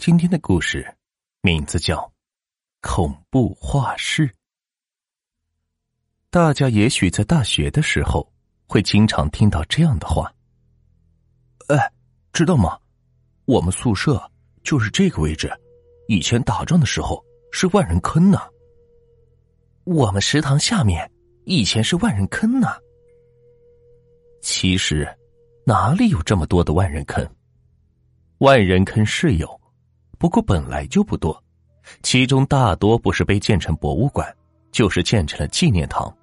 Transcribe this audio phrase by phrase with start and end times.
[0.00, 0.96] 今天的故事
[1.42, 1.98] 名字叫
[2.80, 4.26] 《恐怖画室》。
[6.30, 8.26] 大家也许在大学的时候
[8.66, 10.34] 会经常听到这样的话
[11.68, 11.92] ：“哎，
[12.32, 12.78] 知道吗？
[13.44, 14.18] 我们宿舍
[14.62, 15.52] 就是这个位置，
[16.08, 17.22] 以前打仗的时候
[17.52, 18.38] 是万人坑呢。
[19.84, 21.12] 我们食堂下面
[21.44, 22.68] 以前是万人坑呢。
[24.40, 25.06] 其实
[25.66, 27.22] 哪里有这么多的万人坑？
[28.38, 29.59] 万人坑是有，
[30.20, 31.42] 不过本来就不多，
[32.02, 34.30] 其中大多不是被建成博物馆，
[34.70, 36.14] 就是建成了纪念堂。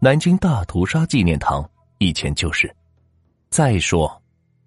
[0.00, 1.64] 南京大屠杀纪念堂
[1.98, 2.74] 以前就是。
[3.50, 4.20] 再说，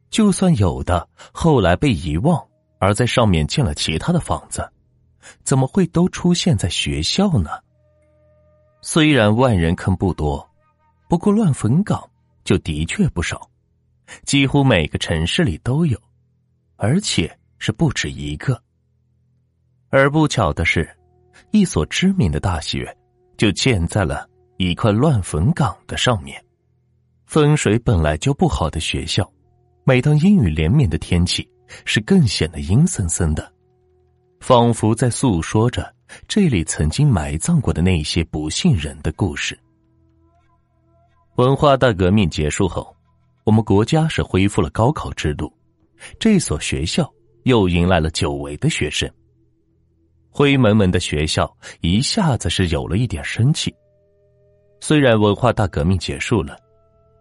[0.09, 2.41] 就算有的后来被遗忘，
[2.79, 4.65] 而在上面建了其他的房子，
[5.43, 7.49] 怎么会都出现在学校呢？
[8.81, 10.49] 虽然万人坑不多，
[11.09, 12.09] 不过乱坟岗
[12.45, 13.49] 就的确不少，
[14.23, 15.99] 几乎每个城市里都有，
[16.77, 18.61] 而且是不止一个。
[19.89, 20.89] 而不巧的是，
[21.51, 22.95] 一所知名的大学
[23.37, 24.27] 就建在了。
[24.59, 26.43] 一块乱坟岗的上面，
[27.27, 29.31] 风水本来就不好的学校，
[29.83, 31.47] 每当阴雨连绵的天气，
[31.85, 33.53] 是更显得阴森森的，
[34.39, 35.93] 仿佛在诉说着
[36.27, 39.55] 这里曾经埋葬过的那些不幸人的故事。
[41.35, 42.91] 文化大革命结束后，
[43.43, 45.53] 我们国家是恢复了高考制度，
[46.19, 47.07] 这所学校
[47.47, 49.09] 又迎来了久违的学生。
[50.29, 53.73] 灰蒙蒙的学校一下子是有了一点生气。
[54.81, 56.59] 虽然文化大革命结束了，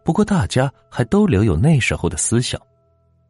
[0.04, 2.60] 不过大家还都留有那时候的思想。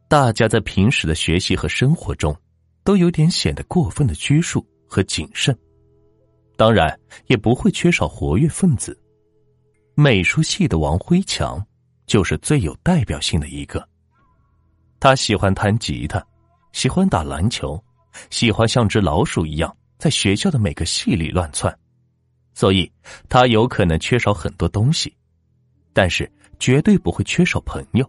[0.07, 2.35] 大家在平时的学习和生活中，
[2.83, 5.55] 都有点显得过分的拘束和谨慎。
[6.57, 8.99] 当然，也不会缺少活跃分子。
[9.93, 11.63] 美术系的王辉强
[12.07, 13.87] 就是最有代表性的一个。
[14.99, 16.25] 他喜欢弹吉他，
[16.77, 17.83] 喜欢打篮球，
[18.29, 21.75] 喜欢像只老鼠一样在学校的每个系里乱窜。
[22.53, 22.91] 所以，
[23.27, 25.11] 他有可能缺少很多东西，
[25.91, 28.07] 但是绝对不会缺少朋友。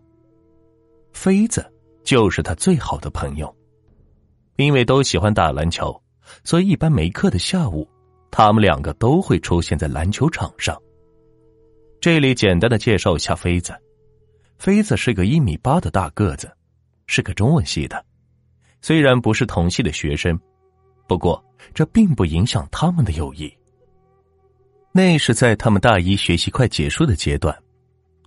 [1.14, 1.64] 妃子
[2.04, 3.56] 就是他最好的朋友，
[4.56, 5.98] 因为都喜欢打篮球，
[6.44, 7.88] 所以一般没课的下午，
[8.30, 10.78] 他们两个都会出现在篮球场上。
[12.02, 13.74] 这里简单的介绍一下妃子，
[14.58, 16.54] 妃子是个一米八的大个子，
[17.06, 18.04] 是个中文系的，
[18.80, 20.38] 虽然不是同系的学生，
[21.06, 21.44] 不过
[21.74, 23.52] 这并不影响他们的友谊。
[24.92, 27.56] 那是在他们大一学习快结束的阶段，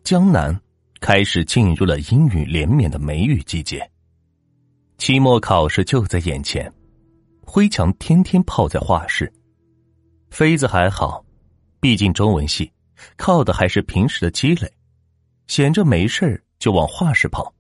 [0.03, 0.57] 江南
[0.99, 3.89] 开始进入了阴雨连绵的梅雨季节。
[4.97, 6.71] 期末考试就在眼前，
[7.41, 9.31] 辉强天天泡在画室，
[10.29, 11.25] 妃子还好，
[11.79, 12.71] 毕竟中文系，
[13.17, 14.71] 靠的还是平时的积累，
[15.47, 17.51] 闲着没事就往画室跑。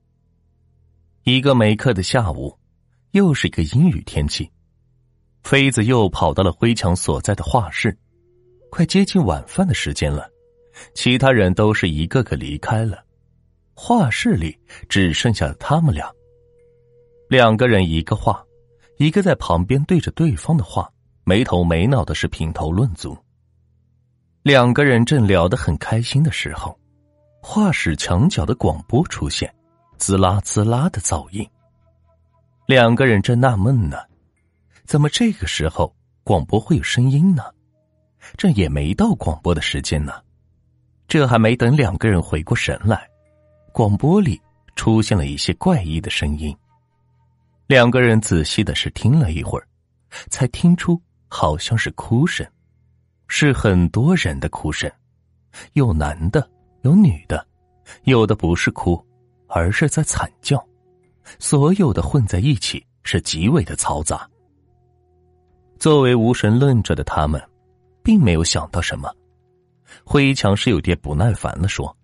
[1.23, 2.55] 一个没课的下午，
[3.11, 4.49] 又是一个阴雨天气，
[5.43, 7.97] 妃子又跑到了灰墙所在的画室。
[8.69, 10.29] 快接近晚饭的时间了，
[10.93, 13.03] 其他人都是一个个离开了，
[13.73, 14.57] 画室里
[14.87, 16.09] 只剩下他们俩。
[17.27, 18.41] 两个人一个画，
[18.97, 20.89] 一个在旁边对着对方的画，
[21.25, 23.17] 没头没脑的是品头论足。
[24.41, 26.79] 两个人正聊得很开心的时候，
[27.41, 29.53] 画室墙角的广播出现，
[29.97, 31.45] 滋啦滋啦的噪音。
[32.71, 33.97] 两个人正纳闷呢，
[34.85, 35.93] 怎么这个时候
[36.23, 37.43] 广播会有声音呢？
[38.37, 40.13] 这也没到广播的时间呢，
[41.05, 43.05] 这还没等两个人回过神来，
[43.73, 44.41] 广播里
[44.77, 46.55] 出现了一些怪异的声音。
[47.67, 49.67] 两个人仔细的是听了一会儿，
[50.29, 52.47] 才听出好像是哭声，
[53.27, 54.89] 是很多人的哭声，
[55.73, 56.49] 有男的，
[56.83, 57.45] 有女的，
[58.03, 59.05] 有的不是哭，
[59.49, 60.65] 而是在惨叫，
[61.39, 64.29] 所有的混在一起，是极为的嘈杂。
[65.79, 67.41] 作为无神论者的他们。
[68.03, 69.13] 并没有想到什么，
[70.03, 71.95] 辉强是有点不耐烦的，说：“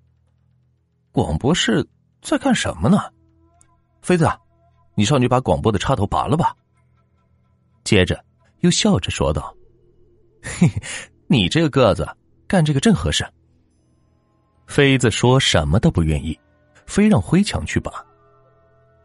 [1.12, 1.84] 广播室
[2.22, 3.00] 在干什么呢？”
[4.04, 4.30] 妃子，
[4.94, 6.56] 你上去把广播的插头拔了吧。
[7.84, 8.24] 接着
[8.60, 9.52] 又笑着说道
[10.44, 10.82] ：“嘿嘿，
[11.26, 12.08] 你这个个子
[12.48, 13.26] 干这个正合适。”
[14.68, 16.40] 妃子说什么都不愿意，
[16.86, 18.06] 非让辉强去拔。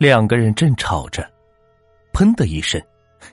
[0.02, 1.24] 两个人正吵着，
[2.12, 2.82] 砰的一声，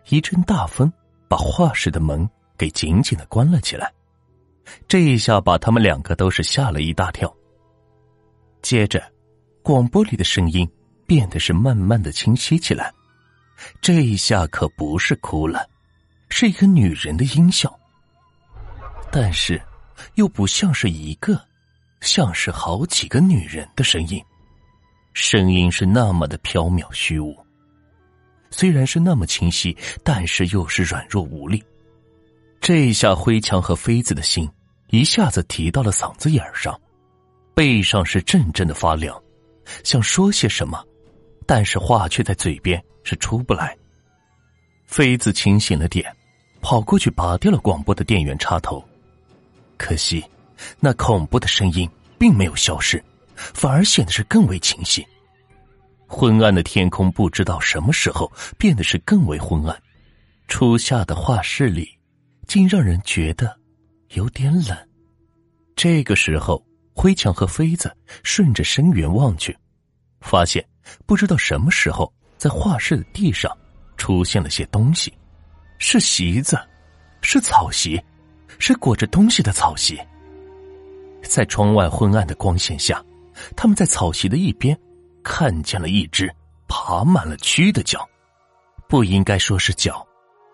[0.10, 0.94] 一阵大风
[1.28, 2.30] 把画室的门。
[2.56, 3.92] 给紧紧的关了起来，
[4.88, 7.34] 这一下把他们两个都是吓了一大跳。
[8.62, 9.02] 接着，
[9.64, 10.70] 广播里的声音
[11.08, 12.94] 变得是慢慢的清晰起来，
[13.82, 15.68] 这一下可不是哭了，
[16.30, 17.74] 是一个女人的音效，
[19.10, 19.60] 但是
[20.16, 21.42] 又不像是一个，
[22.02, 24.24] 像是好几个女人的声音，
[25.14, 27.36] 声音是那么的飘渺虚无。
[28.52, 31.64] 虽然是那么清晰，但是又是软弱无力。
[32.60, 34.50] 这一下，灰强和妃子的心
[34.90, 36.80] 一下子提到了嗓子眼上，
[37.54, 39.22] 背上是阵阵的发凉，
[39.84, 40.84] 想说些什么，
[41.46, 43.78] 但是话却在嘴边是出不来。
[44.88, 46.12] 妃子清醒了点，
[46.60, 48.84] 跑过去拔掉了广播的电源插头，
[49.78, 50.26] 可惜，
[50.80, 53.02] 那恐怖的声音并没有消失，
[53.54, 55.06] 反而显得是更为清晰。
[56.08, 59.82] 昏暗的天空不知道什么时候变得是更为昏暗，
[60.48, 61.88] 初夏的画室里，
[62.48, 63.56] 竟让人觉得
[64.10, 64.76] 有点冷。
[65.76, 66.66] 这个时候，
[66.96, 69.56] 灰墙和妃子顺着声源望去，
[70.20, 70.66] 发现
[71.06, 73.56] 不知道什么时候在画室的地上
[73.96, 75.14] 出现了些东西，
[75.78, 76.60] 是席子，
[77.22, 78.02] 是草席，
[78.58, 79.98] 是裹着东西的草席。
[81.22, 83.02] 在窗外昏暗的光线下，
[83.56, 84.78] 他们在草席的一边。
[85.22, 86.34] 看见了一只
[86.68, 88.08] 爬满了蛆的脚，
[88.88, 90.04] 不应该说是脚，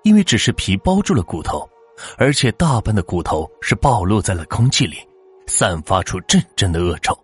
[0.04, 1.70] 因为只是皮包住了骨头，
[2.18, 4.98] 而且大半的骨头是暴露在了空气里，
[5.46, 7.18] 散发出阵阵的恶臭。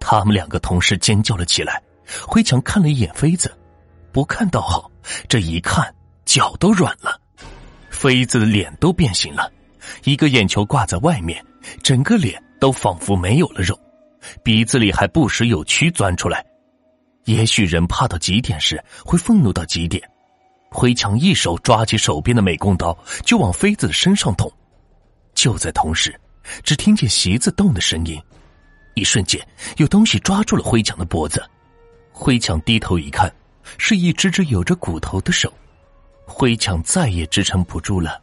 [0.00, 1.80] 他们两个同时尖叫了起来。
[2.26, 3.54] 灰强看了一眼妃子，
[4.10, 4.90] 不看倒好，
[5.28, 7.20] 这一看脚都软了，
[7.90, 9.52] 妃子的脸都变形了，
[10.04, 11.44] 一个眼球挂在外面，
[11.84, 13.78] 整个脸都仿佛没有了肉。
[14.42, 16.44] 鼻子里还不时有蛆钻出来，
[17.24, 20.02] 也许人怕到极点时会愤怒到极点。
[20.70, 24.50] 灰强一手抓起手边的美工刀，就往妃子的身上捅。
[25.34, 26.18] 就在同时，
[26.62, 28.20] 只听见席子动的声音，
[28.94, 29.40] 一瞬间
[29.78, 31.42] 有东西抓住了灰强的脖子。
[32.12, 33.32] 灰强低头一看，
[33.78, 35.52] 是一只只有着骨头的手。
[36.26, 38.20] 灰强再也支撑不住了，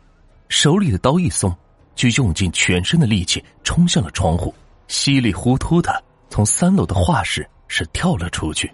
[0.47, 1.53] 手里的刀一松，
[1.95, 4.53] 就用尽全身的力气冲向了窗户。
[4.87, 8.71] 稀里糊涂的从三楼的画室是跳了出去。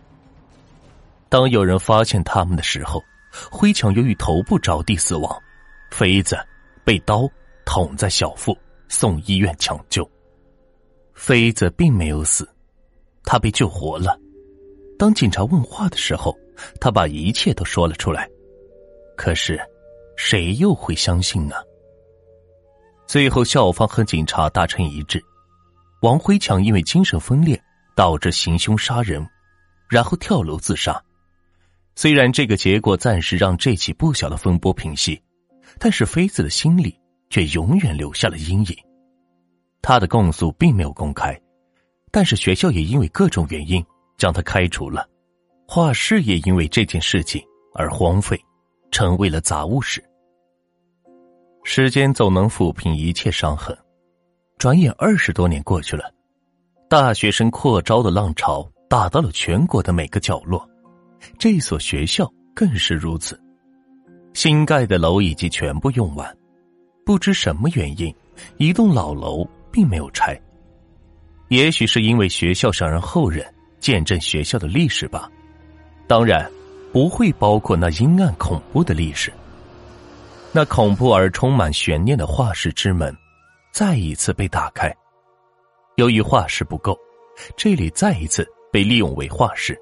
[1.30, 3.01] 当有人发现他们的时候，
[3.50, 5.42] 灰强由于头部着地死亡，
[5.89, 6.38] 妃子
[6.83, 7.27] 被刀
[7.65, 8.56] 捅在小腹，
[8.88, 10.07] 送医院抢救。
[11.13, 12.48] 妃子并没有死，
[13.24, 14.19] 她被救活了。
[15.00, 16.38] 当警察问话的时候，
[16.80, 18.30] 他把一切都说了出来。
[19.16, 19.59] 可是，
[20.16, 21.56] 谁又会相信呢？
[23.07, 25.24] 最后，校方和警察达成一致。
[26.04, 27.58] 王辉强因为精神分裂
[27.96, 29.26] 导致行凶杀人，
[29.88, 31.02] 然后跳楼自杀。
[31.96, 35.22] 虽然这个结果暂时让这起不小的风波平息，
[35.80, 36.94] 但是妃子的心里
[37.30, 38.76] 却永远留下了阴影。
[39.82, 41.40] 他的供述并没有公开，
[42.12, 43.82] 但是学校也因为各种原因
[44.18, 45.08] 将他开除了，
[45.66, 47.42] 画室也因为这件事情
[47.76, 48.38] 而荒废，
[48.92, 50.04] 成为了杂物室。
[51.64, 53.74] 时间总能抚平一切伤痕。
[54.58, 56.10] 转眼二十多年过去了，
[56.90, 60.68] 大学生扩招的浪潮打到了全国的每个角落，
[61.38, 63.40] 这所学校更是如此。
[64.34, 66.38] 新盖的楼已经全部用完，
[67.06, 68.14] 不知什么原因，
[68.58, 70.40] 一栋老楼并没有拆。
[71.50, 73.46] 也许是因为学校想让后人
[73.80, 75.30] 见证学校的历史吧，
[76.08, 76.50] 当然
[76.94, 79.32] 不会包括那阴暗恐怖的历史，
[80.54, 83.14] 那恐怖而充满悬念的画室之门。
[83.74, 84.96] 再一次被打开，
[85.96, 86.96] 由于画室不够，
[87.58, 89.75] 这里再一次被利用为画室。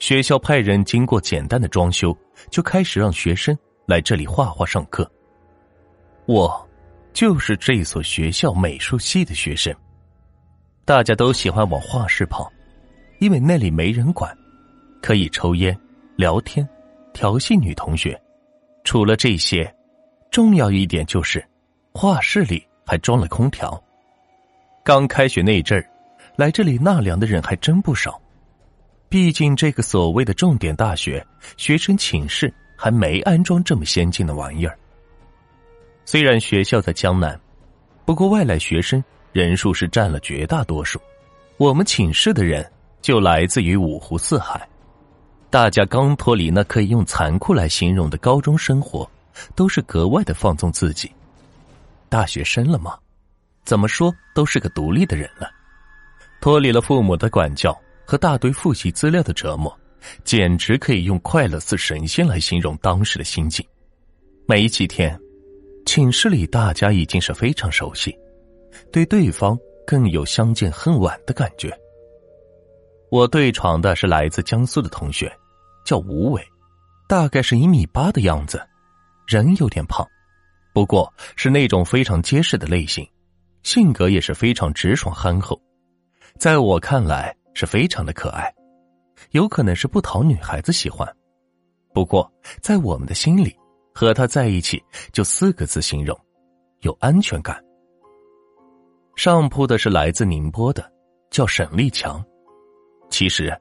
[0.00, 2.12] 学校派人经过简单的装修，
[2.50, 3.56] 就开始让学生
[3.86, 5.08] 来这里画画上课。
[6.26, 6.68] 我
[7.12, 9.72] 就是这所学校美术系的学生。
[10.84, 12.50] 大家都喜欢往画室跑，
[13.20, 14.36] 因为那里没人管，
[15.00, 15.78] 可以抽烟、
[16.16, 16.68] 聊天、
[17.12, 18.20] 调戏女同学。
[18.82, 19.72] 除了这些，
[20.32, 21.46] 重要一点就是
[21.94, 22.66] 画室里。
[22.88, 23.78] 还装了空调。
[24.82, 25.86] 刚开学那阵儿，
[26.36, 28.18] 来这里纳凉的人还真不少。
[29.10, 31.24] 毕竟这个所谓的重点大学，
[31.58, 34.78] 学生寝室还没安装这么先进的玩意儿。
[36.06, 37.38] 虽然学校在江南，
[38.06, 40.98] 不过外来学生人数是占了绝大多数。
[41.58, 42.66] 我们寝室的人
[43.02, 44.66] 就来自于五湖四海，
[45.50, 49.10] 大家刚脱离那可以用残酷来形容的高中生活，
[49.54, 51.10] 都是格外的放纵自己。
[52.08, 52.98] 大学生了吗？
[53.64, 55.50] 怎么说都是个独立的人了，
[56.40, 59.78] 脱离了父母的管教和大堆复习资料的折磨，
[60.24, 63.62] 简直可以用快乐似神仙来形容当时的心境。
[64.46, 65.20] 没几天，
[65.84, 68.16] 寝室里大家已经是非常熟悉，
[68.90, 71.70] 对对方更有相见恨晚的感觉。
[73.10, 75.30] 我对床的是来自江苏的同学，
[75.84, 76.42] 叫吴伟，
[77.06, 78.66] 大概是一米八的样子，
[79.26, 80.06] 人有点胖。
[80.72, 83.08] 不过是那种非常结实的类型，
[83.62, 85.60] 性格也是非常直爽憨厚，
[86.38, 88.52] 在我看来是非常的可爱，
[89.30, 91.08] 有可能是不讨女孩子喜欢。
[91.92, 93.56] 不过在我们的心里，
[93.92, 94.80] 和他在一起
[95.12, 96.16] 就四个字形容：
[96.82, 97.60] 有安全感。
[99.16, 100.88] 上铺的是来自宁波的，
[101.28, 102.24] 叫沈立强，
[103.10, 103.52] 其实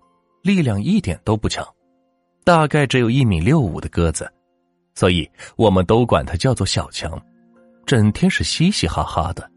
[0.44, 1.68] 力量一点都不强，
[2.44, 4.32] 大概只有一米六五的个子，
[4.98, 7.22] 所以我们都管他叫做小强，
[7.86, 9.48] 整天是嘻嘻哈哈的，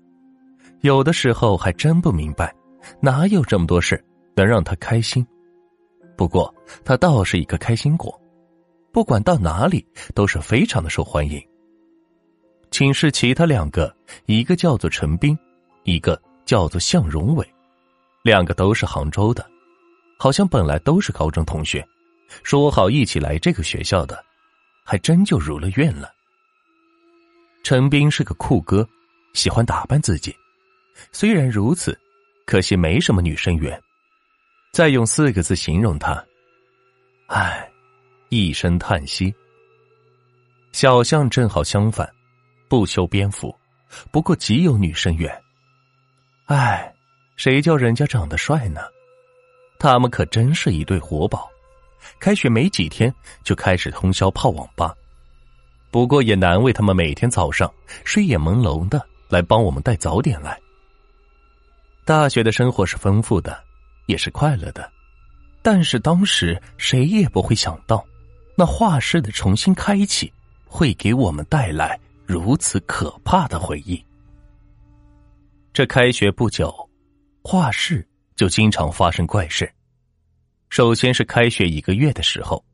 [0.83, 2.55] 有的时候还真不明白，
[3.01, 4.05] 哪有这么多事
[4.35, 5.27] 能让他开心。
[6.15, 6.55] 不过
[6.85, 8.21] 他倒是一个开心果，
[8.93, 9.83] 不管到哪里
[10.15, 11.43] 都是非常的受欢迎。
[12.71, 15.35] 寝室其他两个，一个叫做陈斌。
[15.85, 17.55] 一个叫做向荣伟，
[18.23, 19.43] 两个都是杭州的，
[20.19, 21.83] 好像本来都是高中同学，
[22.43, 24.23] 说好一起来这个学校的，
[24.91, 26.13] 还真就如了愿了。
[27.63, 28.85] 陈斌是个酷哥，
[29.35, 30.35] 喜欢打扮自己，
[31.13, 31.97] 虽然如此，
[32.45, 33.81] 可惜没什么女生缘。
[34.73, 36.27] 再用四个字形容他，
[37.29, 37.71] 唉，
[38.31, 39.33] 一声叹息。
[40.73, 42.13] 小象正好相反，
[42.69, 43.57] 不修边幅，
[44.11, 45.33] 不过极有女生缘。
[46.47, 46.93] 唉，
[47.37, 48.81] 谁叫人家长得帅呢？
[49.79, 51.49] 他们可真是一对活宝。
[52.19, 54.95] 开学没几天就开始通宵泡网吧，
[55.91, 57.73] 不过也难为他们每天早上
[58.05, 60.59] 睡眼朦胧的来帮我们带早点来。
[62.05, 63.63] 大学的生活是丰富的，
[64.07, 64.91] 也是快乐的，
[65.63, 68.05] 但是当时谁也不会想到，
[68.57, 70.33] 那画室的重新开启
[70.65, 74.05] 会给我们带来如此可怕的回忆。
[75.73, 76.75] 这开学不久，
[77.43, 79.73] 画室就经常发生怪事。
[80.71, 82.65] 首先是开学一个月的时候，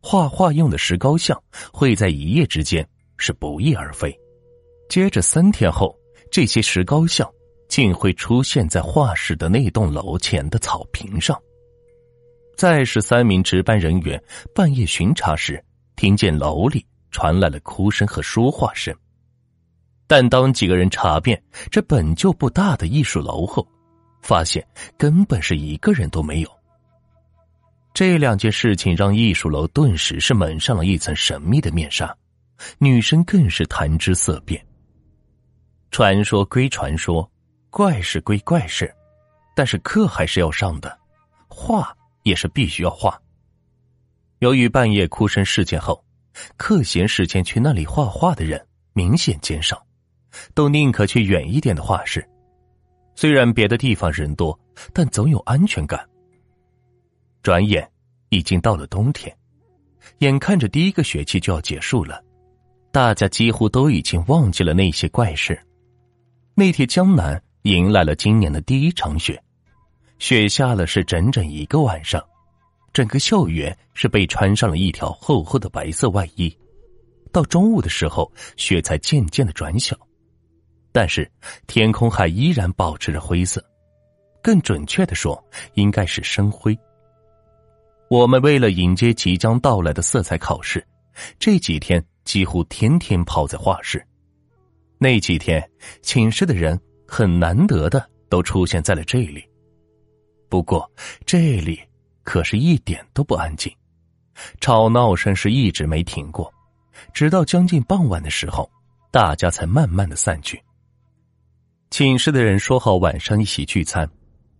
[0.00, 1.40] 画画用的石膏像
[1.72, 4.16] 会在一夜之间是不翼而飞。
[4.88, 5.98] 接着三天后，
[6.30, 7.28] 这些石膏像
[7.68, 11.36] 竟会出现在画室的那栋楼前的草坪上。
[12.56, 14.22] 再是三名值班人员
[14.54, 15.62] 半夜巡查时，
[15.96, 18.94] 听见楼里传来了哭声和说话声。
[20.06, 23.66] 但当几个人查遍这本就不大的艺术楼后，
[24.20, 24.64] 发现
[24.96, 26.61] 根本是一个人都没有。
[27.94, 32.16] 这两件事情让艺术楼顿时是蒙上了一层神秘的面纱，
[32.78, 34.64] 女生更是谈之色变。
[35.90, 37.30] 传说归传说，
[37.70, 38.92] 怪事归怪事，
[39.54, 40.98] 但是课还是要上的，
[41.48, 43.20] 画也是必须要画。
[44.38, 46.02] 由于半夜哭声事件后，
[46.56, 49.86] 课闲时间去那里画画的人明显减少。
[50.54, 52.26] 都宁可去远一点的画室，
[53.14, 54.58] 虽然别的地方人多，
[54.94, 56.08] 但总有安全感。
[57.42, 57.88] 转眼
[58.28, 59.36] 已经到了冬天，
[60.18, 62.22] 眼看着第一个学期就要结束了，
[62.92, 65.60] 大家几乎都已经忘记了那些怪事。
[66.54, 69.42] 那天江南迎来了今年的第一场雪，
[70.18, 72.22] 雪下了是整整一个晚上，
[72.92, 76.56] 整个校园是被穿上了一条厚厚的白色外衣。
[77.32, 79.98] 到中午的时候，雪才渐渐的转小。
[80.92, 81.28] 但是
[81.66, 83.64] 天空还依然保持着灰色，
[84.42, 85.42] 更准确的说，
[85.74, 86.78] 应该是深灰。
[88.12, 90.86] 我们为了迎接即将到来的色彩考试，
[91.38, 94.06] 这几天几乎天天泡在画室。
[94.98, 95.66] 那几天，
[96.02, 96.78] 寝室的人
[97.08, 99.42] 很难得的都出现在了这里。
[100.50, 100.86] 不过
[101.24, 101.80] 这里
[102.22, 103.74] 可是一点都不安静，
[104.60, 106.52] 吵闹声是一直没停过，
[107.14, 108.70] 直到将近傍晚的时候，
[109.10, 110.62] 大家才慢慢的散去。
[111.88, 114.06] 寝室的人说好晚上一起聚餐，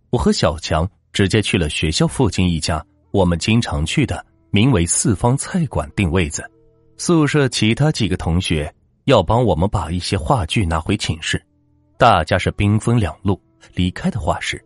[0.09, 2.83] 我和小强直接去了学校附近一家
[3.13, 6.43] 我们经常去的名为“四方菜馆”订位子。
[6.97, 11.39] 宿舍其他几个同学要帮我们把一些话剧拿回寝室，
[11.95, 13.39] 大家是兵分两路
[13.75, 14.59] 离开的画室。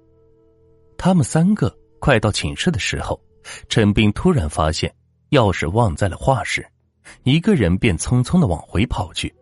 [0.97, 3.19] 他们三个快到寝室的时候，
[3.67, 4.89] 陈斌突然发现
[5.31, 6.65] 钥匙忘在了画室，
[7.23, 9.35] 一个人便匆匆的往回跑去。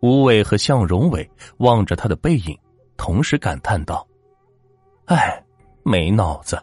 [0.00, 2.58] 吴伟和向荣伟望着他的背影，
[2.96, 4.04] 同时感叹道
[5.06, 5.40] ：“哎，
[5.84, 6.60] 没脑子。”